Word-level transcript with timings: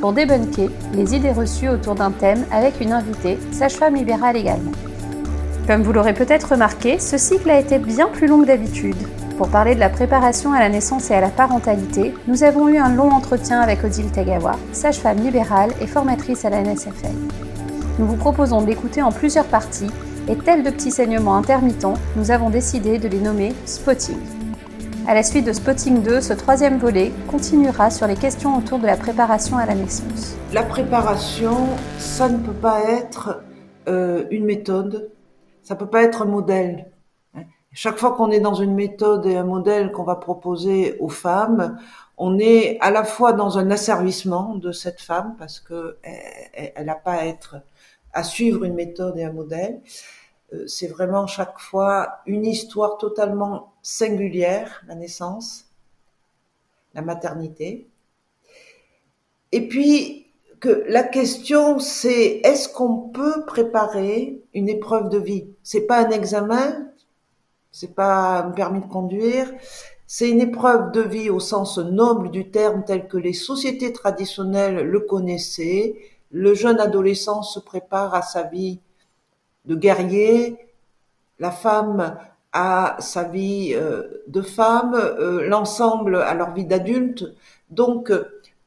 pour 0.00 0.12
débunker 0.12 0.70
les 0.94 1.14
idées 1.14 1.32
reçues 1.32 1.68
autour 1.68 1.94
d'un 1.94 2.10
thème 2.10 2.44
avec 2.50 2.80
une 2.80 2.92
invitée, 2.92 3.38
sage-femme 3.52 3.94
libérale 3.94 4.36
également. 4.36 4.72
Comme 5.66 5.82
vous 5.82 5.92
l'aurez 5.92 6.14
peut-être 6.14 6.52
remarqué, 6.52 6.98
ce 6.98 7.18
cycle 7.18 7.50
a 7.50 7.60
été 7.60 7.78
bien 7.78 8.08
plus 8.08 8.26
long 8.26 8.40
que 8.40 8.46
d'habitude. 8.46 8.96
Pour 9.36 9.48
parler 9.48 9.74
de 9.74 9.80
la 9.80 9.88
préparation 9.88 10.52
à 10.52 10.58
la 10.58 10.68
naissance 10.68 11.10
et 11.10 11.14
à 11.14 11.20
la 11.20 11.28
parentalité, 11.28 12.14
nous 12.26 12.42
avons 12.42 12.68
eu 12.68 12.78
un 12.78 12.94
long 12.94 13.10
entretien 13.10 13.60
avec 13.60 13.84
Odile 13.84 14.10
Tagawa, 14.10 14.56
sage-femme 14.72 15.22
libérale 15.22 15.70
et 15.80 15.86
formatrice 15.86 16.44
à 16.44 16.50
la 16.50 16.62
NSFL. 16.62 17.14
Nous 17.98 18.06
vous 18.06 18.16
proposons 18.16 18.62
de 18.62 18.66
l'écouter 18.66 19.02
en 19.02 19.12
plusieurs 19.12 19.46
parties 19.46 19.90
et 20.28 20.36
tel 20.36 20.62
de 20.62 20.70
petits 20.70 20.90
saignements 20.90 21.36
intermittents, 21.36 21.94
nous 22.16 22.30
avons 22.30 22.50
décidé 22.50 22.98
de 22.98 23.08
les 23.08 23.20
nommer 23.20 23.52
Spotting. 23.64 24.39
À 25.10 25.14
la 25.14 25.24
suite 25.24 25.44
de 25.44 25.52
Spotting 25.52 26.04
2, 26.04 26.20
ce 26.20 26.32
troisième 26.34 26.78
volet 26.78 27.10
continuera 27.28 27.90
sur 27.90 28.06
les 28.06 28.14
questions 28.14 28.56
autour 28.56 28.78
de 28.78 28.86
la 28.86 28.96
préparation 28.96 29.56
à 29.56 29.66
la 29.66 29.74
naissance. 29.74 30.36
La 30.52 30.62
préparation, 30.62 31.66
ça 31.98 32.28
ne 32.28 32.38
peut 32.38 32.52
pas 32.52 32.84
être 32.88 33.42
euh, 33.88 34.26
une 34.30 34.44
méthode, 34.44 35.10
ça 35.64 35.74
peut 35.74 35.88
pas 35.88 36.04
être 36.04 36.22
un 36.22 36.26
modèle. 36.26 36.92
Chaque 37.72 37.98
fois 37.98 38.12
qu'on 38.12 38.30
est 38.30 38.38
dans 38.38 38.54
une 38.54 38.72
méthode 38.72 39.26
et 39.26 39.36
un 39.36 39.42
modèle 39.42 39.90
qu'on 39.90 40.04
va 40.04 40.14
proposer 40.14 40.96
aux 41.00 41.08
femmes, 41.08 41.76
on 42.16 42.38
est 42.38 42.78
à 42.80 42.92
la 42.92 43.02
fois 43.02 43.32
dans 43.32 43.58
un 43.58 43.72
asservissement 43.72 44.54
de 44.54 44.70
cette 44.70 45.00
femme 45.00 45.34
parce 45.40 45.58
que 45.58 45.96
elle 46.04 46.86
n'a 46.86 46.94
pas 46.94 47.14
à 47.14 47.24
être 47.24 47.56
à 48.12 48.22
suivre 48.22 48.62
une 48.62 48.74
méthode 48.74 49.18
et 49.18 49.24
un 49.24 49.32
modèle. 49.32 49.80
Euh, 50.52 50.66
c'est 50.66 50.88
vraiment 50.88 51.26
chaque 51.26 51.58
fois 51.58 52.20
une 52.26 52.44
histoire 52.44 52.98
totalement 52.98 53.72
singulière, 53.82 54.82
la 54.86 54.94
naissance, 54.94 55.66
la 56.94 57.02
maternité. 57.02 57.88
Et 59.52 59.68
puis 59.68 60.26
que 60.60 60.84
la 60.88 61.02
question 61.02 61.78
c'est 61.78 62.40
est-ce 62.44 62.68
qu'on 62.68 63.08
peut 63.08 63.44
préparer 63.46 64.42
une 64.54 64.68
épreuve 64.68 65.08
de 65.08 65.18
vie? 65.18 65.48
C'est 65.62 65.86
pas 65.86 66.06
un 66.06 66.10
examen, 66.10 66.90
c'est 67.72 67.94
pas 67.94 68.40
un 68.40 68.50
permis 68.50 68.80
de 68.80 68.86
conduire, 68.86 69.50
c'est 70.06 70.28
une 70.28 70.40
épreuve 70.40 70.90
de 70.92 71.00
vie 71.00 71.30
au 71.30 71.40
sens 71.40 71.78
noble 71.78 72.30
du 72.30 72.50
terme 72.50 72.84
tel 72.84 73.06
que 73.08 73.16
les 73.16 73.32
sociétés 73.32 73.92
traditionnelles 73.92 74.86
le 74.86 75.00
connaissaient, 75.00 75.94
le 76.32 76.54
jeune 76.54 76.80
adolescent 76.80 77.42
se 77.42 77.60
prépare 77.60 78.14
à 78.14 78.22
sa 78.22 78.42
vie 78.42 78.80
de 79.64 79.74
guerrier, 79.74 80.56
la 81.38 81.50
femme 81.50 82.18
à 82.52 82.96
sa 83.00 83.24
vie 83.24 83.72
euh, 83.74 84.22
de 84.26 84.42
femme, 84.42 84.94
euh, 84.94 85.46
l'ensemble 85.46 86.16
à 86.16 86.34
leur 86.34 86.52
vie 86.52 86.64
d'adulte. 86.64 87.24
Donc, 87.70 88.12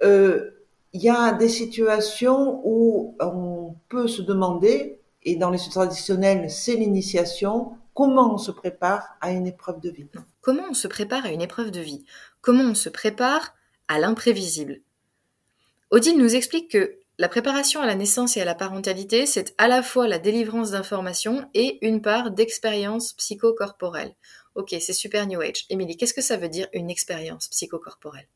euh, 0.03 0.51
il 0.93 1.01
y 1.01 1.09
a 1.09 1.33
des 1.33 1.49
situations 1.49 2.61
où 2.63 3.15
on 3.19 3.75
peut 3.89 4.07
se 4.07 4.21
demander, 4.21 4.99
et 5.23 5.35
dans 5.35 5.49
les 5.49 5.59
traditionnels, 5.59 6.49
c'est 6.49 6.75
l'initiation, 6.75 7.73
comment 7.93 8.33
on 8.33 8.37
se 8.37 8.51
prépare 8.51 9.15
à 9.21 9.31
une 9.31 9.47
épreuve 9.47 9.79
de 9.79 9.89
vie. 9.89 10.07
Comment 10.41 10.63
on 10.69 10.73
se 10.73 10.87
prépare 10.87 11.25
à 11.25 11.31
une 11.31 11.41
épreuve 11.41 11.71
de 11.71 11.79
vie? 11.79 12.05
Comment 12.41 12.63
on 12.63 12.75
se 12.75 12.89
prépare 12.89 13.53
à 13.87 13.99
l'imprévisible? 13.99 14.81
Odile 15.91 16.17
nous 16.17 16.35
explique 16.35 16.71
que 16.71 16.97
la 17.19 17.29
préparation 17.29 17.81
à 17.81 17.85
la 17.85 17.95
naissance 17.95 18.37
et 18.37 18.41
à 18.41 18.45
la 18.45 18.55
parentalité, 18.55 19.25
c'est 19.25 19.53
à 19.57 19.67
la 19.67 19.83
fois 19.83 20.07
la 20.07 20.17
délivrance 20.17 20.71
d'informations 20.71 21.45
et 21.53 21.85
une 21.85 22.01
part 22.01 22.31
d'expérience 22.31 23.13
psychocorporelle. 23.13 24.15
Ok, 24.55 24.75
c'est 24.79 24.93
super 24.93 25.27
New 25.27 25.39
Age. 25.41 25.65
Émilie, 25.69 25.97
qu'est-ce 25.97 26.13
que 26.13 26.21
ça 26.21 26.37
veut 26.37 26.49
dire 26.49 26.67
une 26.73 26.89
expérience 26.89 27.47
psychocorporelle? 27.49 28.27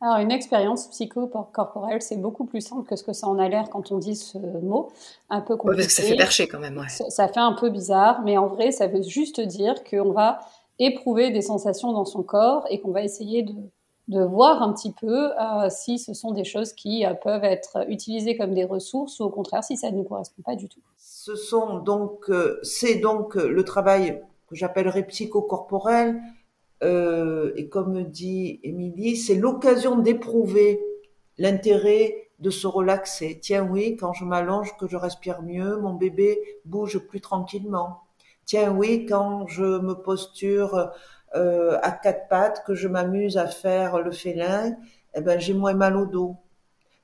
Alors, 0.00 0.18
une 0.18 0.32
expérience 0.32 0.88
psychocorporelle, 0.88 2.02
c'est 2.02 2.16
beaucoup 2.16 2.44
plus 2.44 2.60
simple 2.60 2.88
que 2.88 2.96
ce 2.96 3.04
que 3.04 3.12
ça 3.12 3.28
en 3.28 3.38
a 3.38 3.48
l'air 3.48 3.70
quand 3.70 3.92
on 3.92 3.98
dit 3.98 4.16
ce 4.16 4.36
mot, 4.36 4.90
un 5.30 5.40
peu 5.40 5.56
compliqué. 5.56 5.82
parce 5.82 5.94
que 5.94 6.02
ça 6.02 6.08
fait 6.08 6.16
percher 6.16 6.48
quand 6.48 6.58
même, 6.58 6.76
ouais. 6.76 6.88
Ça, 6.88 7.28
fait 7.28 7.38
un 7.38 7.52
peu 7.52 7.70
bizarre, 7.70 8.22
mais 8.24 8.36
en 8.36 8.48
vrai, 8.48 8.72
ça 8.72 8.88
veut 8.88 9.02
juste 9.02 9.40
dire 9.40 9.84
qu'on 9.84 10.10
va 10.10 10.40
éprouver 10.80 11.30
des 11.30 11.42
sensations 11.42 11.92
dans 11.92 12.04
son 12.04 12.24
corps 12.24 12.66
et 12.68 12.80
qu'on 12.80 12.90
va 12.90 13.02
essayer 13.02 13.44
de 13.44 13.54
de 14.12 14.22
voir 14.22 14.62
un 14.62 14.72
petit 14.72 14.92
peu 14.92 15.30
euh, 15.32 15.68
si 15.70 15.98
ce 15.98 16.14
sont 16.14 16.30
des 16.32 16.44
choses 16.44 16.72
qui 16.72 17.04
euh, 17.04 17.14
peuvent 17.14 17.44
être 17.44 17.84
utilisées 17.88 18.36
comme 18.36 18.54
des 18.54 18.64
ressources 18.64 19.18
ou 19.18 19.24
au 19.24 19.30
contraire 19.30 19.64
si 19.64 19.76
ça 19.76 19.90
ne 19.90 19.96
nous 19.96 20.04
correspond 20.04 20.42
pas 20.42 20.54
du 20.54 20.68
tout. 20.68 20.80
Ce 20.98 21.34
sont 21.34 21.78
donc, 21.78 22.30
euh, 22.30 22.60
c'est 22.62 22.96
donc 22.96 23.34
le 23.34 23.64
travail 23.64 24.22
que 24.48 24.54
j'appellerais 24.54 25.06
psychocorporel, 25.06 26.20
et 26.84 27.68
comme 27.68 28.02
dit 28.02 28.58
Émilie, 28.64 29.16
c'est 29.16 29.36
l'occasion 29.36 29.98
d'éprouver 29.98 30.80
l'intérêt 31.38 32.28
de 32.40 32.50
se 32.50 32.66
relaxer. 32.66 33.38
Tiens 33.40 33.64
oui, 33.70 33.96
quand 33.96 34.12
je 34.12 34.24
m'allonge, 34.24 34.76
que 34.78 34.88
je 34.88 34.96
respire 34.96 35.42
mieux, 35.42 35.76
mon 35.76 35.94
bébé 35.94 36.40
bouge 36.64 36.98
plus 36.98 37.20
tranquillement. 37.20 38.00
Tiens 38.46 38.72
oui, 38.72 39.06
quand 39.06 39.46
je 39.46 39.62
me 39.62 39.94
posture 39.94 40.90
euh, 41.34 41.78
à 41.82 41.92
quatre 41.92 42.28
pattes, 42.28 42.62
que 42.66 42.74
je 42.74 42.88
m'amuse 42.88 43.38
à 43.38 43.46
faire 43.46 44.00
le 44.00 44.10
félin, 44.10 44.76
eh 45.14 45.20
ben 45.22 45.40
j'ai 45.40 45.54
moins 45.54 45.72
mal 45.72 45.96
au 45.96 46.04
dos. 46.04 46.36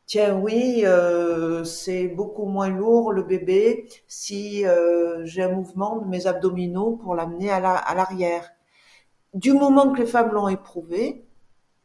Tiens, 0.06 0.38
oui, 0.38 0.82
euh, 0.84 1.64
c'est 1.64 2.08
beaucoup 2.08 2.44
moins 2.46 2.68
lourd 2.68 3.12
le 3.12 3.22
bébé 3.22 3.88
si 4.06 4.66
euh, 4.66 5.24
j'ai 5.24 5.42
un 5.42 5.52
mouvement 5.52 5.98
de 5.98 6.06
mes 6.06 6.26
abdominaux 6.26 6.92
pour 6.96 7.14
l'amener 7.14 7.50
à 7.50 7.60
l'arrière. 7.60 8.50
du 9.34 9.52
moment 9.52 9.92
que 9.92 10.00
les 10.00 10.06
femmes 10.06 10.32
l'ont 10.32 10.48
éprouvé, 10.48 11.24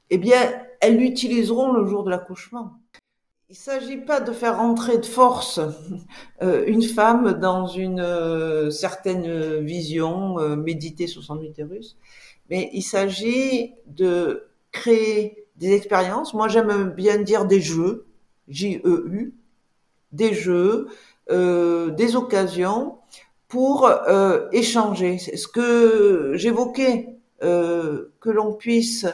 eh 0.10 0.18
bien, 0.18 0.40
elles 0.82 0.98
l'utiliseront 0.98 1.72
le 1.72 1.86
jour 1.86 2.04
de 2.04 2.10
l'accouchement. 2.10 2.74
Il 3.50 3.54
ne 3.54 3.58
s'agit 3.58 3.98
pas 3.98 4.20
de 4.20 4.32
faire 4.32 4.58
rentrer 4.58 4.98
de 4.98 5.06
force 5.06 5.60
une 6.42 6.82
femme 6.82 7.34
dans 7.34 7.68
une 7.68 8.72
certaine 8.72 9.60
vision 9.60 10.56
méditée 10.56 11.08
sur 11.08 11.24
son 11.24 11.42
utérus 11.42 11.98
mais 12.50 12.70
il 12.74 12.82
s'agit 12.82 13.74
de 13.88 14.48
créer 14.72 15.46
des 15.58 15.74
expériences. 15.74 16.34
Moi, 16.34 16.48
j'aime 16.48 16.90
bien 16.90 17.18
dire 17.20 17.46
des 17.46 17.62
jeux, 17.62 18.08
J-E-U, 18.48 19.34
des 20.12 20.34
jeux, 20.34 20.88
euh, 21.30 21.90
des 21.92 22.16
occasions 22.16 22.98
pour 23.54 23.86
euh, 23.86 24.48
échanger. 24.52 25.20
C'est 25.20 25.38
ce 25.38 25.48
que 25.48 26.32
j'évoquais, 26.34 27.20
euh, 27.44 28.12
que 28.20 28.32
l'on 28.32 28.54
puisse 28.54 29.06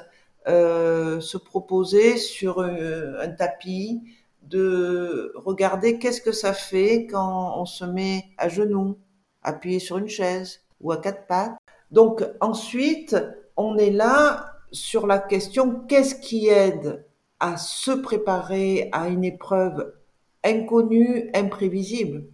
euh, 0.48 1.20
se 1.20 1.38
proposer 1.38 2.16
sur 2.16 2.62
un 2.62 3.30
tapis, 3.32 4.02
de 4.44 5.34
regarder 5.36 6.00
qu'est-ce 6.00 6.22
que 6.22 6.32
ça 6.32 6.54
fait 6.54 7.06
quand 7.06 7.60
on 7.60 7.66
se 7.66 7.84
met 7.84 8.24
à 8.38 8.48
genoux, 8.48 8.98
appuyé 9.44 9.80
sur 9.80 9.98
une 9.98 10.08
chaise 10.08 10.62
ou 10.80 10.94
à 10.94 11.02
quatre 11.02 11.28
pattes, 11.28 11.58
donc 11.92 12.24
ensuite, 12.40 13.16
on 13.58 13.78
est 13.78 13.92
là 13.92 14.54
sur 14.72 15.08
la 15.08 15.20
question 15.20 15.82
qu'est-ce 15.88 16.16
qui 16.16 16.48
aide 16.48 17.06
à 17.40 17.58
se 17.58 17.92
préparer 17.92 18.90
à 18.92 19.08
une 19.08 19.24
épreuve 19.24 19.94
inconnue, 20.44 21.30
imprévisible? 21.34 22.26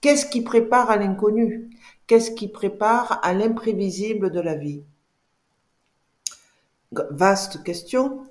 Qu'est-ce 0.00 0.26
qui 0.26 0.42
prépare 0.42 0.90
à 0.90 0.96
l'inconnu? 0.96 1.70
Qu'est-ce 2.06 2.32
qui 2.32 2.48
prépare 2.48 3.20
à 3.22 3.32
l'imprévisible 3.32 4.30
de 4.30 4.40
la 4.40 4.56
vie? 4.56 4.82
Vaste 6.92 7.62
question. 7.62 8.26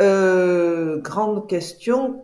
Euh, 0.00 1.00
grande 1.00 1.48
question. 1.48 2.22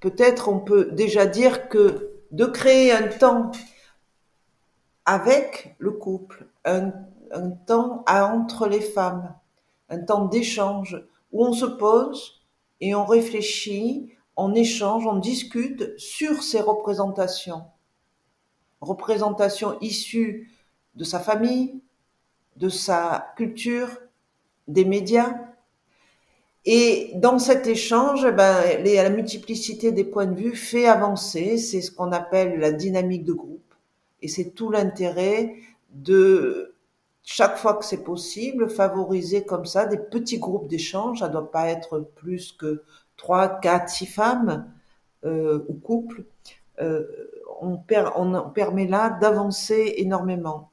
Peut-être 0.00 0.48
on 0.48 0.58
peut 0.58 0.90
déjà 0.92 1.26
dire 1.26 1.68
que 1.68 2.10
de 2.32 2.44
créer 2.46 2.90
un 2.92 3.06
temps 3.06 3.52
avec 5.06 5.74
le 5.78 5.90
couple, 5.90 6.46
un, 6.64 6.92
temps 7.66 8.04
entre 8.06 8.68
les 8.68 8.80
femmes, 8.80 9.34
un 9.88 10.00
temps 10.00 10.26
d'échange 10.26 11.02
où 11.32 11.44
on 11.44 11.52
se 11.52 11.66
pose 11.66 12.42
et 12.80 12.94
on 12.94 13.04
réfléchit, 13.04 14.12
on 14.36 14.54
échange, 14.54 15.06
on 15.06 15.16
discute 15.16 15.98
sur 15.98 16.42
ces 16.42 16.60
représentations. 16.60 17.64
Représentations 18.80 19.78
issues 19.80 20.50
de 20.94 21.04
sa 21.04 21.20
famille, 21.20 21.80
de 22.56 22.68
sa 22.68 23.32
culture, 23.36 23.88
des 24.68 24.84
médias. 24.84 25.34
Et 26.64 27.12
dans 27.16 27.38
cet 27.38 27.66
échange, 27.66 28.28
ben, 28.30 28.82
la 28.84 29.10
multiplicité 29.10 29.90
des 29.90 30.04
points 30.04 30.26
de 30.26 30.34
vue 30.34 30.56
fait 30.56 30.86
avancer. 30.86 31.58
C'est 31.58 31.80
ce 31.80 31.90
qu'on 31.90 32.12
appelle 32.12 32.58
la 32.58 32.72
dynamique 32.72 33.24
de 33.24 33.32
groupe. 33.32 33.71
Et 34.22 34.28
c'est 34.28 34.50
tout 34.50 34.70
l'intérêt 34.70 35.54
de, 35.90 36.72
chaque 37.22 37.56
fois 37.56 37.74
que 37.74 37.84
c'est 37.84 38.02
possible, 38.02 38.68
favoriser 38.68 39.44
comme 39.44 39.64
ça 39.64 39.86
des 39.86 39.98
petits 39.98 40.38
groupes 40.38 40.68
d'échange. 40.68 41.20
Ça 41.20 41.28
ne 41.28 41.32
doit 41.32 41.50
pas 41.50 41.68
être 41.68 42.00
plus 42.16 42.52
que 42.52 42.82
trois, 43.16 43.48
quatre, 43.60 43.88
six 43.88 44.06
femmes 44.06 44.70
euh, 45.24 45.64
ou 45.68 45.74
couples. 45.74 46.24
Euh, 46.80 47.06
on 47.60 47.76
permet 47.76 48.88
là 48.88 49.10
d'avancer 49.20 49.94
énormément. 49.98 50.71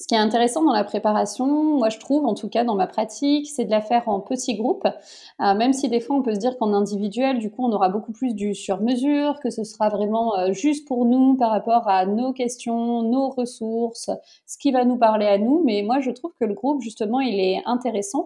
Ce 0.00 0.06
qui 0.06 0.14
est 0.14 0.18
intéressant 0.18 0.62
dans 0.62 0.72
la 0.72 0.84
préparation, 0.84 1.46
moi 1.76 1.88
je 1.88 1.98
trouve, 1.98 2.24
en 2.24 2.34
tout 2.34 2.48
cas 2.48 2.62
dans 2.62 2.76
ma 2.76 2.86
pratique, 2.86 3.48
c'est 3.50 3.64
de 3.64 3.70
la 3.72 3.80
faire 3.80 4.08
en 4.08 4.20
petits 4.20 4.54
groupes, 4.54 4.86
euh, 4.86 5.54
même 5.56 5.72
si 5.72 5.88
des 5.88 5.98
fois 5.98 6.14
on 6.14 6.22
peut 6.22 6.34
se 6.34 6.38
dire 6.38 6.56
qu'en 6.56 6.72
individuel, 6.72 7.40
du 7.40 7.50
coup, 7.50 7.66
on 7.66 7.72
aura 7.72 7.88
beaucoup 7.88 8.12
plus 8.12 8.32
du 8.32 8.54
sur-mesure, 8.54 9.40
que 9.40 9.50
ce 9.50 9.64
sera 9.64 9.88
vraiment 9.88 10.38
euh, 10.38 10.52
juste 10.52 10.86
pour 10.86 11.04
nous 11.04 11.34
par 11.36 11.50
rapport 11.50 11.88
à 11.88 12.06
nos 12.06 12.32
questions, 12.32 13.02
nos 13.02 13.30
ressources, 13.30 14.10
ce 14.46 14.56
qui 14.58 14.70
va 14.70 14.84
nous 14.84 14.98
parler 14.98 15.26
à 15.26 15.36
nous. 15.36 15.64
Mais 15.64 15.82
moi, 15.82 15.98
je 15.98 16.12
trouve 16.12 16.30
que 16.38 16.44
le 16.44 16.54
groupe, 16.54 16.80
justement, 16.80 17.18
il 17.18 17.40
est 17.40 17.60
intéressant, 17.66 18.22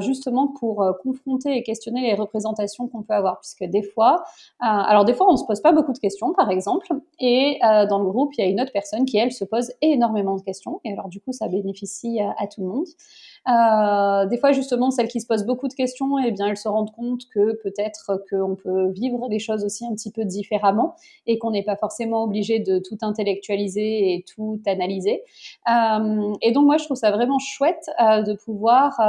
justement 0.00 0.48
pour 0.48 0.84
confronter 1.02 1.56
et 1.56 1.62
questionner 1.62 2.02
les 2.02 2.14
représentations 2.14 2.88
qu'on 2.88 3.02
peut 3.02 3.14
avoir, 3.14 3.40
puisque 3.40 3.64
des 3.64 3.82
fois, 3.82 4.24
alors 4.58 5.04
des 5.04 5.14
fois, 5.14 5.26
on 5.30 5.36
se 5.36 5.44
pose 5.44 5.60
pas 5.60 5.72
beaucoup 5.72 5.92
de 5.92 5.98
questions, 5.98 6.32
par 6.32 6.50
exemple, 6.50 6.88
et 7.18 7.58
dans 7.88 7.98
le 7.98 8.10
groupe, 8.10 8.32
il 8.36 8.44
y 8.44 8.46
a 8.46 8.50
une 8.50 8.60
autre 8.60 8.72
personne 8.72 9.04
qui, 9.04 9.18
elle, 9.18 9.32
se 9.32 9.44
pose 9.44 9.72
énormément 9.82 10.36
de 10.36 10.42
questions 10.42 10.80
et 10.84 10.92
alors 10.92 11.08
du 11.08 11.20
coup 11.20 11.32
ça 11.32 11.48
bénéficie 11.48 12.20
à, 12.20 12.46
tout 12.46 12.60
le 12.60 12.66
monde. 12.66 12.86
Euh, 13.48 14.26
des 14.26 14.36
fois 14.36 14.52
justement 14.52 14.90
celles 14.90 15.08
qui 15.08 15.20
se 15.20 15.26
posent 15.26 15.46
beaucoup 15.46 15.68
de 15.68 15.74
questions, 15.74 16.18
et 16.18 16.26
eh 16.28 16.30
bien 16.30 16.46
elles 16.48 16.56
se 16.56 16.68
rendent 16.68 16.92
compte 16.92 17.22
que 17.32 17.54
peut-être 17.62 18.22
qu'on 18.30 18.54
peut 18.54 18.90
vivre 18.90 19.26
les 19.30 19.38
choses 19.38 19.64
aussi 19.64 19.86
un 19.86 19.94
petit 19.94 20.10
peu 20.10 20.24
différemment 20.24 20.94
et 21.26 21.38
qu'on 21.38 21.50
n'est 21.50 21.62
pas 21.62 21.76
forcément 21.76 22.24
obligé 22.24 22.58
de 22.58 22.78
tout 22.78 22.98
intellectualiser 23.02 24.14
et 24.14 24.24
tout 24.34 24.60
analyser. 24.66 25.22
Euh, 25.70 26.34
et 26.42 26.52
donc 26.52 26.66
moi 26.66 26.76
je 26.76 26.84
trouve 26.84 26.96
ça 26.96 27.10
vraiment 27.10 27.38
chouette 27.38 27.88
euh, 28.00 28.22
de 28.22 28.34
pouvoir 28.34 29.00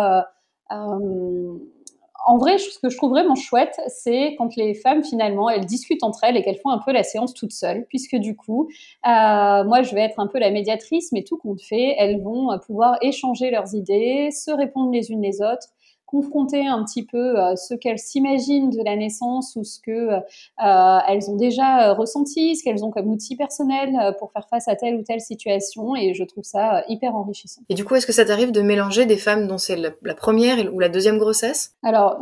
en 2.26 2.38
vrai, 2.38 2.58
ce 2.58 2.80
que 2.80 2.90
je 2.90 2.98
trouve 2.98 3.12
vraiment 3.12 3.36
chouette, 3.36 3.80
c'est 3.88 4.36
quand 4.38 4.56
les 4.56 4.74
femmes, 4.74 5.04
finalement, 5.04 5.50
elles 5.50 5.66
discutent 5.66 6.04
entre 6.04 6.24
elles 6.24 6.38
et 6.38 6.44
qu'elles 6.44 6.60
font 6.60 6.70
un 6.70 6.80
peu 6.80 6.92
la 6.92 7.04
séance 7.04 7.34
toutes 7.34 7.52
seules, 7.52 7.86
puisque 7.90 8.16
du 8.16 8.36
coup, 8.36 8.70
euh, 9.08 9.64
moi, 9.64 9.82
je 9.82 9.96
vais 9.96 10.02
être 10.02 10.20
un 10.20 10.28
peu 10.28 10.40
la 10.40 10.52
médiatrice, 10.52 11.12
mais 11.12 11.24
tout 11.24 11.38
compte 11.38 11.62
fait, 11.62 11.96
elles 11.98 12.22
vont 12.22 12.50
pouvoir 12.66 12.98
échanger 13.02 13.50
leurs 13.50 13.74
idées, 13.74 14.30
se 14.32 14.52
répondre 14.52 14.92
les 14.92 15.12
unes 15.12 15.22
les 15.22 15.42
autres, 15.42 15.70
confronter 16.12 16.68
un 16.68 16.84
petit 16.84 17.06
peu 17.06 17.40
euh, 17.40 17.56
ce 17.56 17.74
qu'elles 17.74 17.98
s'imaginent 17.98 18.70
de 18.70 18.84
la 18.84 18.98
naissance 18.98 19.56
ou 19.56 19.64
ce 19.64 19.80
que 19.80 19.92
euh, 19.92 21.00
elles 21.08 21.30
ont 21.30 21.38
déjà 21.38 21.90
euh, 21.90 21.94
ressenti, 21.94 22.58
ce 22.58 22.64
qu'elles 22.64 22.84
ont 22.84 22.92
comme 22.92 23.08
outil 23.08 23.38
personnel 23.38 24.16
pour 24.20 24.32
faire 24.34 24.48
face 24.50 24.68
à 24.68 24.76
telle 24.76 24.96
ou 24.96 25.04
telle 25.04 25.22
situation. 25.22 25.96
Et 25.96 26.14
je 26.14 26.24
trouve 26.26 26.44
ça 26.44 26.84
hyper 26.90 27.16
enrichissant. 27.16 27.62
Et 27.70 27.76
du 27.76 27.86
coup, 27.86 27.96
est-ce 27.96 28.06
que 28.06 28.12
ça 28.12 28.26
t'arrive 28.26 28.52
de 28.52 28.62
mélanger 28.62 29.06
des 29.06 29.18
femmes 29.18 29.48
dont 29.48 29.58
c'est 29.58 29.78
la, 29.78 30.14
première 30.14 30.74
ou 30.74 30.80
la 30.80 30.90
deuxième 30.90 31.18
grossesse? 31.18 31.76
Alors, 31.82 32.20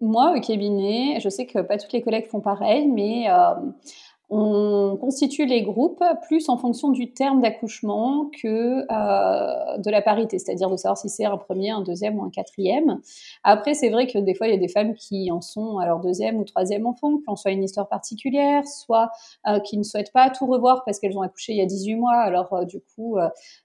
moi, 0.00 0.34
au 0.36 0.40
cabinet, 0.40 1.18
je 1.20 1.28
sais 1.28 1.46
que 1.46 1.58
pas 1.58 1.76
toutes 1.76 1.92
les 1.92 2.02
collègues 2.02 2.28
font 2.28 2.40
pareil, 2.40 2.86
mais 2.86 3.26
on 4.36 4.96
constitue 4.96 5.46
les 5.46 5.62
groupes 5.62 6.02
plus 6.22 6.48
en 6.48 6.56
fonction 6.56 6.88
du 6.88 7.12
terme 7.12 7.40
d'accouchement 7.40 8.30
que 8.42 8.80
euh, 8.80 9.78
de 9.78 9.90
la 9.90 10.02
parité, 10.02 10.40
c'est-à-dire 10.40 10.68
de 10.70 10.76
savoir 10.76 10.98
si 10.98 11.08
c'est 11.08 11.24
un 11.24 11.36
premier, 11.36 11.70
un 11.70 11.82
deuxième 11.82 12.18
ou 12.18 12.24
un 12.24 12.30
quatrième. 12.30 13.00
Après, 13.44 13.74
c'est 13.74 13.90
vrai 13.90 14.08
que 14.08 14.18
des 14.18 14.34
fois, 14.34 14.48
il 14.48 14.50
y 14.50 14.56
a 14.56 14.58
des 14.58 14.68
femmes 14.68 14.94
qui 14.94 15.30
en 15.30 15.40
sont 15.40 15.78
à 15.78 15.86
leur 15.86 16.00
deuxième 16.00 16.38
ou 16.38 16.44
troisième 16.44 16.84
enfant, 16.84 17.18
qui 17.18 17.24
ont 17.28 17.36
soit 17.36 17.52
une 17.52 17.62
histoire 17.62 17.88
particulière, 17.88 18.66
soit 18.66 19.10
euh, 19.46 19.60
qui 19.60 19.78
ne 19.78 19.84
souhaitent 19.84 20.12
pas 20.12 20.30
tout 20.30 20.46
revoir 20.46 20.82
parce 20.84 20.98
qu'elles 20.98 21.16
ont 21.16 21.22
accouché 21.22 21.52
il 21.52 21.58
y 21.58 21.62
a 21.62 21.66
18 21.66 21.94
mois. 21.94 22.16
Alors, 22.16 22.52
euh, 22.54 22.64
du 22.64 22.80
coup, 22.80 23.16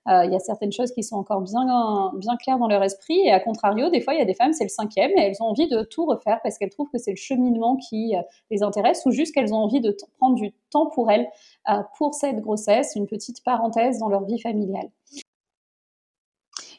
il 0.06 0.32
y 0.32 0.36
a 0.36 0.40
certaines 0.40 0.72
choses 0.72 0.92
qui 0.92 1.02
sont 1.02 1.16
encore 1.16 1.42
bien, 1.42 2.12
bien 2.16 2.38
claires 2.38 2.60
dans 2.60 2.68
leur 2.68 2.84
esprit. 2.84 3.20
Et 3.26 3.32
à 3.32 3.40
contrario, 3.40 3.90
des 3.90 4.02
fois, 4.02 4.14
il 4.14 4.20
y 4.20 4.22
a 4.22 4.26
des 4.26 4.36
femmes, 4.36 4.54
c'est 4.54 4.66
le 4.66 4.70
cinquième, 4.70 5.12
et 5.18 5.22
elles 5.22 5.42
ont 5.42 5.48
envie 5.48 5.68
de 5.68 5.82
tout 5.82 6.06
refaire 6.06 6.40
parce 6.44 6.60
qu'elles 6.60 6.70
trouvent 6.70 6.92
que 6.94 7.00
c'est 7.00 7.12
le 7.12 7.18
cheminement 7.18 7.78
qui 7.78 8.14
les 8.52 8.62
intéresse 8.62 9.02
ou 9.08 9.12
juste 9.12 9.34
qu'elles 9.34 9.52
ont 9.52 9.58
envie 9.58 9.82
de 9.82 9.96
prendre 10.20 10.36
du 10.36 10.54
temps 10.70 10.88
pour 10.88 11.12
elles 11.12 11.28
euh, 11.70 11.82
pour 11.98 12.14
cette 12.14 12.40
grossesse, 12.40 12.94
une 12.96 13.08
petite 13.08 13.44
parenthèse 13.44 14.00
dans 14.00 14.10
leur 14.10 14.24
vie 14.24 14.40
familiale. 14.40 14.90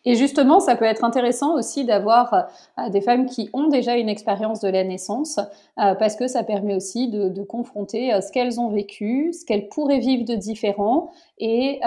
Et 0.06 0.15
justement, 0.15 0.61
ça 0.61 0.77
peut 0.77 0.87
être 0.87 1.05
intéressant 1.05 1.55
aussi 1.55 1.85
d'avoir 1.85 2.32
euh, 2.79 2.88
des 2.88 3.03
femmes 3.03 3.27
qui 3.27 3.50
ont 3.53 3.69
déjà 3.69 3.97
une 3.97 4.09
expérience 4.09 4.61
de 4.61 4.69
la 4.69 4.82
naissance, 4.82 5.38
euh, 5.79 5.94
parce 5.94 6.17
que 6.17 6.27
ça 6.27 6.43
permet 6.43 6.75
aussi 6.75 7.09
de, 7.09 7.43
confronter 7.43 8.19
ce 8.23 8.32
qu'elles 8.32 8.59
ont 8.59 8.69
vécu, 8.69 9.32
ce 9.35 9.44
qu'elles 9.44 9.69
pourraient 9.69 9.99
vivre 9.99 10.25
de 10.25 10.35
différent, 10.35 11.11
et, 11.38 11.81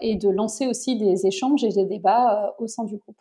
et 0.00 0.16
de 0.16 0.28
lancer 0.28 0.66
aussi 0.66 0.96
des 0.96 1.26
échanges 1.26 1.62
et 1.62 1.68
des 1.68 1.84
débats 1.84 2.54
au 2.58 2.66
sein 2.66 2.84
du 2.84 2.96
groupe. 2.96 3.16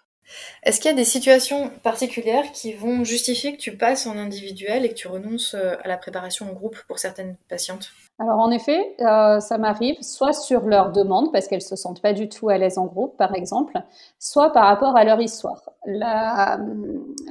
Est-ce 0.64 0.80
qu'il 0.80 0.90
y 0.90 0.94
a 0.94 0.98
des 0.98 1.06
situations 1.06 1.70
particulières 1.84 2.52
qui 2.52 2.74
vont 2.74 3.04
justifier 3.04 3.56
que 3.56 3.62
tu 3.62 3.78
passes 3.78 4.08
en 4.08 4.18
individuel 4.18 4.86
et 4.86 4.90
que 4.90 4.96
tu 4.96 5.08
renonces 5.08 5.54
euh, 5.54 5.76
à 5.84 5.88
la 5.88 5.98
préparation 5.98 6.50
en 6.50 6.54
groupe 6.54 6.78
pour 6.88 7.00
certaines 7.00 7.38
patientes? 7.48 7.92
Alors 8.18 8.40
en 8.40 8.50
effet, 8.50 8.96
euh, 9.02 9.42
ça 9.42 9.58
m'arrive 9.58 10.02
soit 10.02 10.32
sur 10.32 10.62
leur 10.62 10.94
demande 10.94 11.34
parce 11.34 11.50
qu'elles 11.50 11.62
se 11.62 11.76
sentent 11.76 12.02
pas 12.02 12.14
du 12.14 12.30
tout 12.30 12.48
à 12.48 12.58
l'aise 12.58 12.78
en 12.78 12.86
groupe, 12.86 13.18
par 13.18 13.36
exemple, 13.36 13.78
soit 14.20 14.54
par 14.54 14.68
rapport 14.68 14.96
à 14.96 15.04
leur 15.04 15.20
histoire. 15.20 15.70
La, 15.86 16.58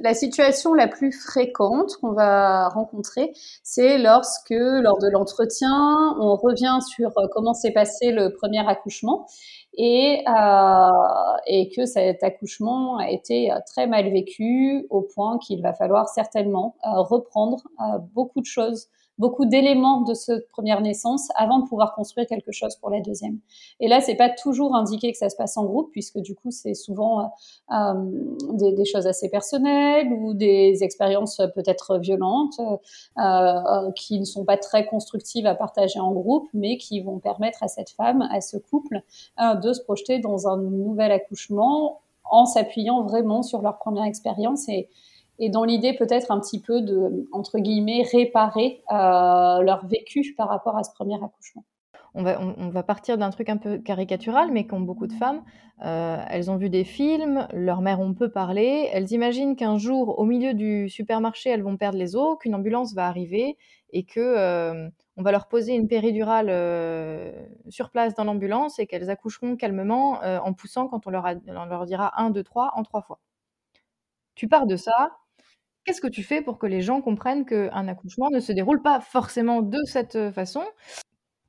la 0.02 0.12
situation 0.12 0.74
la 0.74 0.86
plus 0.86 1.10
fréquente 1.10 1.96
qu'on 2.02 2.12
va 2.12 2.68
rencontrer, 2.68 3.32
c'est 3.62 3.96
lorsque, 3.96 4.50
lors 4.50 4.98
de 4.98 5.08
l'entretien, 5.10 6.16
on 6.20 6.36
revient 6.36 6.78
sur 6.82 7.16
euh, 7.16 7.28
comment 7.32 7.54
s'est 7.54 7.72
passé 7.72 8.12
le 8.12 8.34
premier 8.34 8.68
accouchement 8.68 9.26
et, 9.78 10.22
euh, 10.28 10.88
et 11.46 11.70
que 11.70 11.86
cet 11.86 12.22
accouchement 12.22 12.98
a 12.98 13.08
été 13.08 13.50
euh, 13.50 13.56
très 13.66 13.86
mal 13.86 14.10
vécu 14.10 14.86
au 14.90 15.00
point 15.00 15.38
qu'il 15.38 15.62
va 15.62 15.72
falloir 15.72 16.10
certainement 16.10 16.76
reprendre 16.82 17.62
beaucoup 18.14 18.40
de 18.40 18.46
choses 18.46 18.88
beaucoup 19.18 19.44
d'éléments 19.44 20.00
de 20.02 20.14
cette 20.14 20.48
première 20.48 20.80
naissance 20.80 21.28
avant 21.36 21.60
de 21.60 21.68
pouvoir 21.68 21.94
construire 21.94 22.26
quelque 22.26 22.52
chose 22.52 22.76
pour 22.76 22.90
la 22.90 23.00
deuxième. 23.00 23.38
Et 23.80 23.88
là, 23.88 24.00
c'est 24.00 24.16
pas 24.16 24.30
toujours 24.30 24.74
indiqué 24.74 25.12
que 25.12 25.18
ça 25.18 25.28
se 25.28 25.36
passe 25.36 25.56
en 25.56 25.64
groupe, 25.64 25.90
puisque 25.92 26.18
du 26.18 26.34
coup, 26.34 26.50
c'est 26.50 26.74
souvent 26.74 27.20
euh, 27.20 27.24
euh 27.72 27.94
des, 28.54 28.72
des, 28.72 28.84
choses 28.84 29.06
assez 29.06 29.28
personnelles 29.28 30.12
ou 30.12 30.34
des 30.34 30.82
expériences 30.82 31.40
peut-être 31.54 31.98
violentes 31.98 32.60
euh, 32.60 32.72
euh, 33.18 33.90
qui 33.92 34.18
ne 34.18 34.24
sont 34.24 34.44
pas 34.44 34.56
très 34.56 34.86
constructives 34.86 35.46
à 35.46 35.54
partager 35.54 36.00
en 36.00 36.12
groupe, 36.12 36.48
mais 36.52 36.76
qui 36.76 37.00
vont 37.00 37.18
permettre 37.18 37.62
à 37.62 37.68
cette 37.68 37.90
femme, 37.90 38.22
à 38.30 38.40
ce 38.40 38.56
couple, 38.56 39.02
euh, 39.40 39.54
de 39.54 39.72
se 39.72 39.82
projeter 39.82 40.18
dans 40.18 40.48
un 40.48 40.56
nouvel 40.56 41.12
accouchement 41.12 42.00
en 42.24 42.46
s'appuyant 42.46 43.02
vraiment 43.02 43.42
sur 43.42 43.62
leur 43.62 43.78
première 43.78 44.04
expérience 44.04 44.68
et, 44.68 44.88
et 45.38 45.50
dans 45.50 45.64
l'idée 45.64 45.94
peut-être 45.94 46.30
un 46.30 46.40
petit 46.40 46.60
peu 46.60 46.80
de, 46.80 47.28
entre 47.32 47.58
guillemets, 47.58 48.04
réparer 48.10 48.82
euh, 48.90 49.60
leur 49.62 49.86
vécu 49.86 50.34
par 50.36 50.48
rapport 50.48 50.76
à 50.76 50.84
ce 50.84 50.92
premier 50.92 51.16
accouchement. 51.16 51.64
On 52.16 52.22
va, 52.22 52.40
on, 52.40 52.68
va 52.68 52.84
partir 52.84 53.18
d'un 53.18 53.30
truc 53.30 53.48
un 53.48 53.56
peu 53.56 53.78
caricatural, 53.78 54.52
mais 54.52 54.68
comme 54.68 54.86
beaucoup 54.86 55.08
de 55.08 55.12
femmes, 55.12 55.42
euh, 55.84 56.22
elles 56.30 56.48
ont 56.48 56.56
vu 56.56 56.70
des 56.70 56.84
films, 56.84 57.48
leur 57.52 57.80
mère 57.80 57.98
on 57.98 58.14
peut 58.14 58.30
parler, 58.30 58.88
elles 58.92 59.10
imaginent 59.10 59.56
qu'un 59.56 59.78
jour, 59.78 60.16
au 60.20 60.24
milieu 60.24 60.54
du 60.54 60.88
supermarché, 60.88 61.50
elles 61.50 61.64
vont 61.64 61.76
perdre 61.76 61.98
les 61.98 62.14
os, 62.14 62.38
qu'une 62.38 62.54
ambulance 62.54 62.94
va 62.94 63.08
arriver 63.08 63.58
et 63.90 64.04
que 64.04 64.20
euh, 64.20 64.88
on 65.16 65.24
va 65.24 65.32
leur 65.32 65.48
poser 65.48 65.74
une 65.74 65.88
péridurale 65.88 66.52
sur 67.68 67.90
place 67.90 68.14
dans 68.14 68.22
l'ambulance 68.22 68.78
et 68.78 68.86
qu'elles 68.86 69.10
accoucheront 69.10 69.56
calmement 69.56 70.20
en 70.22 70.52
poussant 70.52 70.86
quand 70.86 71.08
on 71.08 71.10
leur, 71.10 71.26
on 71.48 71.64
leur 71.64 71.84
dira 71.84 72.12
1, 72.22 72.30
2, 72.30 72.44
3 72.44 72.74
en 72.76 72.84
trois 72.84 73.02
fois. 73.02 73.18
Tu 74.36 74.48
pars 74.48 74.66
de 74.66 74.76
ça, 74.76 75.10
Qu'est-ce 75.84 76.00
que 76.00 76.08
tu 76.08 76.22
fais 76.22 76.40
pour 76.40 76.58
que 76.58 76.66
les 76.66 76.80
gens 76.80 77.00
comprennent 77.00 77.44
qu'un 77.44 77.88
accouchement 77.88 78.30
ne 78.30 78.40
se 78.40 78.52
déroule 78.52 78.82
pas 78.82 79.00
forcément 79.00 79.62
de 79.62 79.78
cette 79.84 80.30
façon? 80.30 80.62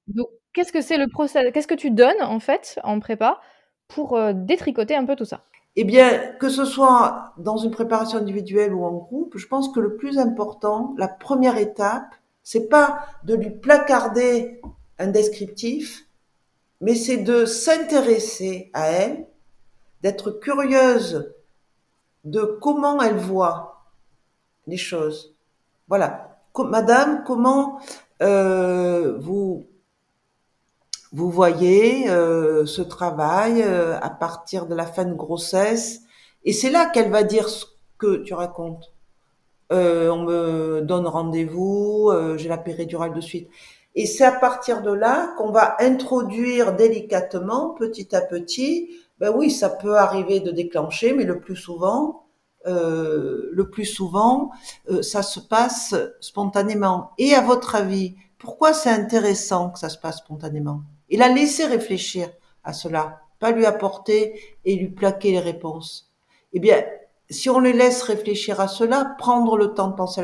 Donc, 0.07 0.27
qu'est-ce 0.53 0.73
que 0.73 0.81
c'est 0.81 0.97
le 0.97 1.07
Qu'est-ce 1.51 1.67
que 1.67 1.73
tu 1.73 1.91
donnes 1.91 2.21
en 2.21 2.39
fait 2.39 2.79
en 2.83 2.99
prépa 2.99 3.39
pour 3.87 4.19
détricoter 4.33 4.95
un 4.95 5.05
peu 5.05 5.15
tout 5.15 5.25
ça? 5.25 5.45
Eh 5.77 5.83
bien, 5.83 6.33
que 6.39 6.47
ce 6.47 6.63
soit 6.63 7.33
dans 7.37 7.57
une 7.57 7.71
préparation 7.71 8.17
individuelle 8.17 8.73
ou 8.73 8.85
en 8.85 8.93
groupe, 8.93 9.37
je 9.37 9.47
pense 9.47 9.69
que 9.73 9.81
le 9.81 9.97
plus 9.97 10.17
important, 10.17 10.95
la 10.97 11.09
première 11.09 11.57
étape, 11.57 12.15
c'est 12.43 12.69
pas 12.69 13.05
de 13.23 13.35
lui 13.35 13.49
placarder 13.49 14.61
un 14.99 15.07
descriptif, 15.07 16.05
mais 16.79 16.95
c'est 16.95 17.17
de 17.17 17.45
s'intéresser 17.45 18.69
à 18.73 18.87
elle, 18.87 19.27
d'être 20.01 20.31
curieuse 20.31 21.33
de 22.23 22.57
comment 22.61 23.01
elle 23.01 23.17
voit 23.17 23.74
les 24.67 24.77
choses. 24.77 25.35
Voilà. 25.87 26.39
Madame, 26.57 27.23
comment 27.25 27.79
euh, 28.21 29.17
vous 29.19 29.67
vous 31.11 31.29
voyez 31.29 32.09
euh, 32.09 32.65
ce 32.65 32.81
travail 32.81 33.61
euh, 33.61 33.97
à 34.01 34.09
partir 34.09 34.65
de 34.65 34.75
la 34.75 34.85
fin 34.85 35.05
de 35.05 35.13
grossesse? 35.13 36.01
Et 36.43 36.53
c'est 36.53 36.69
là 36.69 36.85
qu'elle 36.85 37.11
va 37.11 37.23
dire 37.23 37.49
ce 37.49 37.65
que 37.97 38.17
tu 38.17 38.33
racontes. 38.33 38.93
euh, 39.71 40.09
on 40.09 40.23
me 40.23 40.81
donne 40.81 41.07
rendez-vous, 41.07 42.09
euh, 42.11 42.37
j'ai 42.37 42.49
la 42.49 42.57
péridurale 42.57 43.13
de 43.13 43.21
suite. 43.21 43.49
Et 43.95 44.05
c'est 44.05 44.25
à 44.25 44.31
partir 44.31 44.81
de 44.81 44.91
là 44.91 45.33
qu'on 45.37 45.51
va 45.51 45.75
introduire 45.79 46.75
délicatement, 46.75 47.69
petit 47.71 48.15
à 48.15 48.21
petit. 48.21 48.91
Ben 49.19 49.33
oui, 49.35 49.49
ça 49.49 49.69
peut 49.69 49.97
arriver 49.97 50.39
de 50.41 50.51
déclencher, 50.51 51.13
mais 51.13 51.23
le 51.23 51.39
plus 51.39 51.55
souvent, 51.55 52.24
euh, 52.67 53.49
le 53.51 53.69
plus 53.69 53.85
souvent, 53.85 54.51
euh, 54.89 55.01
ça 55.01 55.21
se 55.21 55.39
passe 55.39 55.95
spontanément. 56.19 57.11
Et 57.17 57.35
à 57.35 57.41
votre 57.41 57.75
avis, 57.75 58.15
pourquoi 58.37 58.73
c'est 58.73 58.89
intéressant 58.89 59.69
que 59.69 59.79
ça 59.79 59.89
se 59.89 59.97
passe 59.97 60.17
spontanément? 60.17 60.81
Il 61.09 61.21
a 61.21 61.29
laissé 61.29 61.65
réfléchir 61.65 62.29
à 62.63 62.73
cela, 62.73 63.21
pas 63.39 63.51
lui 63.51 63.65
apporter 63.65 64.39
et 64.65 64.75
lui 64.75 64.89
plaquer 64.89 65.31
les 65.31 65.39
réponses. 65.39 66.11
Eh 66.53 66.59
bien, 66.59 66.83
si 67.29 67.49
on 67.49 67.59
les 67.59 67.73
laisse 67.73 68.01
réfléchir 68.01 68.59
à 68.59 68.67
cela, 68.67 69.15
prendre 69.17 69.57
le 69.57 69.73
temps 69.73 69.89
de 69.89 69.95
penser 69.95 70.21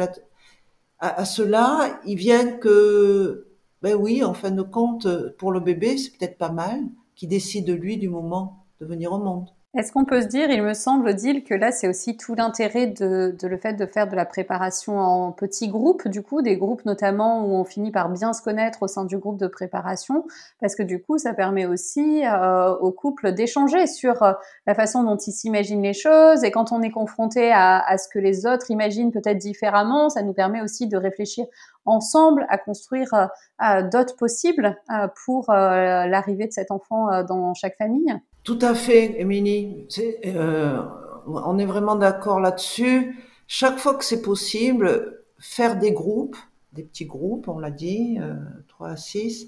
à, 0.99 1.25
cela, 1.25 1.99
il 2.05 2.15
vient 2.15 2.57
que, 2.57 3.47
ben 3.81 3.95
oui, 3.95 4.23
en 4.23 4.33
fin 4.33 4.51
de 4.51 4.61
compte, 4.61 5.07
pour 5.37 5.51
le 5.51 5.59
bébé, 5.59 5.97
c'est 5.97 6.11
peut-être 6.17 6.37
pas 6.37 6.51
mal, 6.51 6.79
qui 7.15 7.27
décide 7.27 7.69
lui 7.69 7.97
du 7.97 8.09
moment 8.09 8.65
de 8.79 8.85
venir 8.85 9.11
au 9.13 9.19
monde. 9.19 9.49
Est-ce 9.77 9.93
qu'on 9.93 10.03
peut 10.03 10.21
se 10.21 10.27
dire, 10.27 10.51
il 10.51 10.61
me 10.63 10.73
semble, 10.73 11.07
Odile, 11.07 11.45
que 11.45 11.53
là, 11.53 11.71
c'est 11.71 11.87
aussi 11.87 12.17
tout 12.17 12.35
l'intérêt 12.35 12.87
de, 12.87 13.33
de, 13.39 13.47
le 13.47 13.57
fait 13.57 13.73
de 13.73 13.85
faire 13.85 14.09
de 14.09 14.17
la 14.17 14.25
préparation 14.25 14.99
en 14.99 15.31
petits 15.31 15.69
groupes, 15.69 16.09
du 16.09 16.21
coup, 16.21 16.41
des 16.41 16.57
groupes 16.57 16.83
notamment 16.83 17.45
où 17.45 17.53
on 17.53 17.63
finit 17.63 17.89
par 17.89 18.09
bien 18.09 18.33
se 18.33 18.41
connaître 18.41 18.83
au 18.83 18.87
sein 18.87 19.05
du 19.05 19.17
groupe 19.17 19.37
de 19.37 19.47
préparation, 19.47 20.25
parce 20.59 20.75
que 20.75 20.83
du 20.83 21.01
coup, 21.01 21.17
ça 21.17 21.33
permet 21.33 21.65
aussi 21.65 22.25
euh, 22.25 22.75
aux 22.79 22.91
couples 22.91 23.31
d'échanger 23.31 23.87
sur 23.87 24.21
euh, 24.23 24.33
la 24.67 24.75
façon 24.75 25.03
dont 25.03 25.15
ils 25.15 25.31
s'imaginent 25.31 25.83
les 25.83 25.93
choses, 25.93 26.43
et 26.43 26.51
quand 26.51 26.73
on 26.73 26.81
est 26.81 26.91
confronté 26.91 27.53
à, 27.53 27.79
à 27.79 27.97
ce 27.97 28.09
que 28.09 28.19
les 28.19 28.45
autres 28.45 28.71
imaginent 28.71 29.11
peut-être 29.13 29.37
différemment, 29.37 30.09
ça 30.09 30.21
nous 30.21 30.33
permet 30.33 30.61
aussi 30.61 30.87
de 30.87 30.97
réfléchir 30.97 31.45
ensemble 31.85 32.45
à 32.49 32.57
construire 32.57 33.13
euh, 33.13 33.83
d'autres 33.89 34.15
possibles 34.15 34.77
euh, 34.91 35.07
pour 35.25 35.49
euh, 35.49 36.05
l'arrivée 36.07 36.47
de 36.47 36.51
cet 36.51 36.71
enfant 36.71 37.23
dans 37.23 37.53
chaque 37.53 37.77
famille. 37.77 38.13
Tout 38.43 38.57
à 38.61 38.73
fait, 38.73 39.19
Émilie. 39.19 39.87
Euh, 40.25 40.81
on 41.27 41.59
est 41.59 41.65
vraiment 41.65 41.95
d'accord 41.95 42.39
là-dessus. 42.39 43.23
Chaque 43.47 43.77
fois 43.77 43.93
que 43.95 44.03
c'est 44.03 44.21
possible, 44.21 45.21
faire 45.37 45.77
des 45.77 45.91
groupes, 45.91 46.37
des 46.73 46.83
petits 46.83 47.05
groupes, 47.05 47.47
on 47.47 47.59
l'a 47.59 47.69
dit, 47.69 48.17
euh, 48.19 48.33
3 48.69 48.89
à 48.89 48.95
6, 48.95 49.47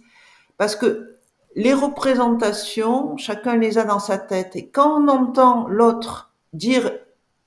parce 0.58 0.76
que 0.76 1.18
les 1.56 1.74
représentations, 1.74 3.18
chacun 3.18 3.58
les 3.58 3.78
a 3.78 3.84
dans 3.84 4.00
sa 4.00 4.18
tête. 4.18 4.56
Et 4.56 4.68
quand 4.68 5.02
on 5.02 5.08
entend 5.08 5.68
l'autre 5.68 6.32
dire 6.54 6.92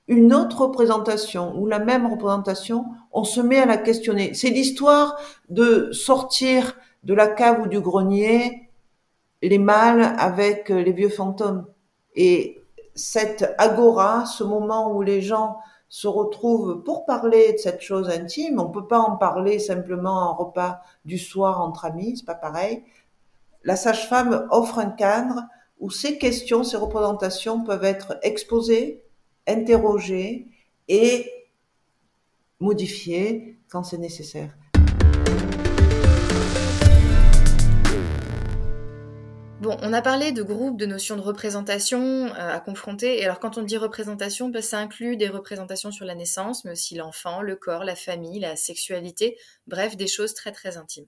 une 0.09 0.33
autre 0.33 0.61
représentation 0.61 1.57
ou 1.57 1.65
la 1.65 1.79
même 1.79 2.07
représentation, 2.07 2.85
on 3.11 3.23
se 3.23 3.39
met 3.41 3.59
à 3.59 3.65
la 3.65 3.77
questionner. 3.77 4.33
C'est 4.33 4.49
l'histoire 4.49 5.17
de 5.49 5.89
sortir 5.91 6.77
de 7.03 7.13
la 7.13 7.27
cave 7.27 7.61
ou 7.63 7.67
du 7.67 7.79
grenier 7.79 8.66
les 9.41 9.57
mâles 9.57 10.15
avec 10.17 10.71
euh, 10.71 10.81
les 10.81 10.91
vieux 10.91 11.09
fantômes. 11.09 11.65
Et 12.15 12.63
cette 12.95 13.53
agora, 13.57 14.25
ce 14.25 14.43
moment 14.43 14.91
où 14.91 15.01
les 15.01 15.21
gens 15.21 15.57
se 15.89 16.07
retrouvent 16.07 16.83
pour 16.83 17.05
parler 17.05 17.53
de 17.53 17.57
cette 17.57 17.81
chose 17.81 18.09
intime, 18.09 18.59
on 18.59 18.69
peut 18.69 18.87
pas 18.87 18.99
en 18.99 19.15
parler 19.15 19.59
simplement 19.59 20.31
en 20.31 20.35
repas 20.35 20.81
du 21.05 21.17
soir 21.17 21.61
entre 21.61 21.85
amis, 21.85 22.17
c'est 22.17 22.25
pas 22.25 22.35
pareil. 22.35 22.83
La 23.63 23.75
sage-femme 23.75 24.47
offre 24.51 24.79
un 24.79 24.89
cadre 24.89 25.43
où 25.79 25.89
ces 25.89 26.17
questions, 26.17 26.63
ces 26.63 26.77
représentations 26.77 27.63
peuvent 27.63 27.83
être 27.83 28.17
exposées, 28.23 29.03
interrogées 29.47 30.47
et 30.87 31.31
modifiées 32.59 33.59
quand 33.69 33.83
c'est 33.83 33.97
nécessaire. 33.97 34.57
Bon, 39.59 39.75
on 39.81 39.91
a 39.91 40.03
parlé 40.03 40.31
de 40.31 40.43
groupe, 40.43 40.77
de 40.77 40.85
notion 40.85 41.15
de 41.15 41.21
représentation 41.21 42.27
euh, 42.27 42.53
à 42.53 42.59
confronter. 42.59 43.19
Et 43.19 43.25
alors, 43.25 43.39
quand 43.39 43.57
on 43.57 43.63
dit 43.63 43.75
représentation, 43.75 44.49
bah, 44.49 44.61
ça 44.61 44.77
inclut 44.77 45.17
des 45.17 45.29
représentations 45.29 45.91
sur 45.91 46.05
la 46.05 46.13
naissance, 46.13 46.63
mais 46.63 46.71
aussi 46.71 46.93
l'enfant, 46.93 47.41
le 47.41 47.55
corps, 47.55 47.83
la 47.83 47.95
famille, 47.95 48.39
la 48.39 48.55
sexualité, 48.55 49.35
bref, 49.65 49.97
des 49.97 50.05
choses 50.05 50.35
très 50.35 50.51
très 50.51 50.77
intimes. 50.77 51.07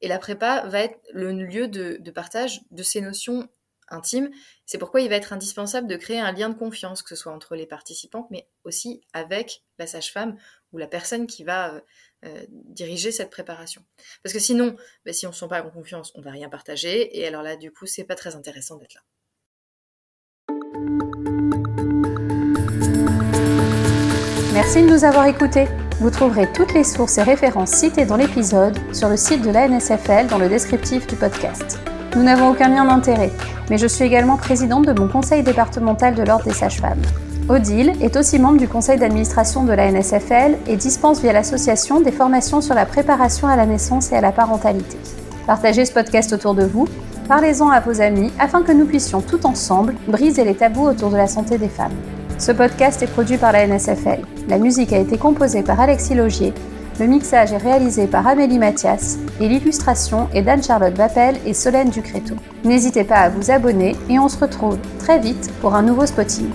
Et 0.00 0.06
la 0.06 0.20
prépa 0.20 0.66
va 0.68 0.82
être 0.82 1.00
le 1.12 1.32
lieu 1.32 1.66
de, 1.66 1.96
de 1.98 2.10
partage 2.12 2.60
de 2.70 2.84
ces 2.84 3.00
notions 3.00 3.48
intimes. 3.88 4.30
C'est 4.64 4.78
pourquoi 4.78 5.00
il 5.00 5.08
va 5.08 5.16
être 5.16 5.32
indispensable 5.32 5.88
de 5.88 5.96
créer 5.96 6.20
un 6.20 6.30
lien 6.30 6.50
de 6.50 6.54
confiance, 6.54 7.02
que 7.02 7.08
ce 7.08 7.16
soit 7.16 7.32
entre 7.32 7.56
les 7.56 7.66
participantes, 7.66 8.28
mais 8.30 8.48
aussi 8.62 9.00
avec 9.12 9.64
la 9.78 9.88
sage-femme 9.88 10.36
ou 10.72 10.78
la 10.78 10.86
personne 10.86 11.26
qui 11.26 11.42
va 11.42 11.82
euh, 12.24 12.44
diriger 12.50 13.12
cette 13.12 13.30
préparation. 13.30 13.82
Parce 14.22 14.32
que 14.32 14.40
sinon, 14.40 14.74
bah, 15.06 15.12
si 15.12 15.26
on 15.26 15.30
ne 15.30 15.34
se 15.34 15.40
sent 15.40 15.48
pas 15.48 15.62
en 15.62 15.70
confiance, 15.70 16.12
on 16.16 16.20
va 16.20 16.30
rien 16.30 16.48
partager. 16.48 17.16
Et 17.18 17.26
alors 17.26 17.42
là, 17.42 17.56
du 17.56 17.70
coup, 17.70 17.86
c'est 17.86 18.04
pas 18.04 18.16
très 18.16 18.34
intéressant 18.34 18.76
d'être 18.76 18.94
là. 18.94 19.00
Merci 24.52 24.82
de 24.82 24.88
nous 24.88 25.04
avoir 25.04 25.26
écoutés. 25.26 25.66
Vous 26.00 26.10
trouverez 26.10 26.52
toutes 26.52 26.74
les 26.74 26.82
sources 26.82 27.18
et 27.18 27.22
références 27.22 27.70
citées 27.70 28.04
dans 28.04 28.16
l'épisode 28.16 28.76
sur 28.92 29.08
le 29.08 29.16
site 29.16 29.42
de 29.42 29.50
la 29.50 29.68
NSFL 29.68 30.26
dans 30.26 30.38
le 30.38 30.48
descriptif 30.48 31.06
du 31.06 31.14
podcast. 31.14 31.78
Nous 32.16 32.24
n'avons 32.24 32.50
aucun 32.50 32.68
lien 32.68 32.84
d'intérêt, 32.84 33.30
mais 33.70 33.78
je 33.78 33.86
suis 33.86 34.04
également 34.04 34.36
présidente 34.36 34.86
de 34.86 34.92
mon 34.92 35.08
conseil 35.08 35.44
départemental 35.44 36.16
de 36.16 36.22
l'Ordre 36.22 36.46
des 36.46 36.52
sages-femmes. 36.54 37.02
Odile 37.48 37.94
est 38.02 38.16
aussi 38.16 38.38
membre 38.38 38.58
du 38.58 38.68
conseil 38.68 38.98
d'administration 38.98 39.64
de 39.64 39.72
la 39.72 39.90
NSFL 39.90 40.58
et 40.66 40.76
dispense 40.76 41.22
via 41.22 41.32
l'association 41.32 42.00
des 42.00 42.12
formations 42.12 42.60
sur 42.60 42.74
la 42.74 42.84
préparation 42.84 43.48
à 43.48 43.56
la 43.56 43.64
naissance 43.64 44.12
et 44.12 44.16
à 44.16 44.20
la 44.20 44.32
parentalité. 44.32 44.98
Partagez 45.46 45.86
ce 45.86 45.92
podcast 45.92 46.34
autour 46.34 46.54
de 46.54 46.64
vous, 46.64 46.86
parlez-en 47.26 47.70
à 47.70 47.80
vos 47.80 48.02
amis 48.02 48.30
afin 48.38 48.62
que 48.62 48.72
nous 48.72 48.84
puissions 48.84 49.22
tout 49.22 49.46
ensemble 49.46 49.94
briser 50.06 50.44
les 50.44 50.56
tabous 50.56 50.88
autour 50.88 51.08
de 51.08 51.16
la 51.16 51.26
santé 51.26 51.56
des 51.56 51.70
femmes. 51.70 51.94
Ce 52.36 52.52
podcast 52.52 53.02
est 53.02 53.06
produit 53.06 53.38
par 53.38 53.52
la 53.52 53.66
NSFL. 53.66 54.20
La 54.48 54.58
musique 54.58 54.92
a 54.92 54.98
été 54.98 55.16
composée 55.16 55.62
par 55.62 55.80
Alexis 55.80 56.14
Logier, 56.14 56.52
le 57.00 57.06
mixage 57.06 57.52
est 57.52 57.58
réalisé 57.58 58.08
par 58.08 58.26
Amélie 58.26 58.58
Mathias 58.58 59.18
et 59.40 59.48
l'illustration 59.48 60.28
est 60.34 60.42
d'Anne-Charlotte 60.42 60.96
Vappel 60.96 61.36
et 61.46 61.54
Solène 61.54 61.90
Ducréto. 61.90 62.34
N'hésitez 62.64 63.04
pas 63.04 63.20
à 63.20 63.28
vous 63.28 63.52
abonner 63.52 63.94
et 64.10 64.18
on 64.18 64.28
se 64.28 64.36
retrouve 64.36 64.78
très 64.98 65.20
vite 65.20 65.48
pour 65.60 65.76
un 65.76 65.82
nouveau 65.82 66.06
spotting. 66.06 66.50